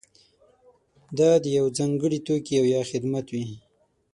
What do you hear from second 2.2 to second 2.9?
توکي او یا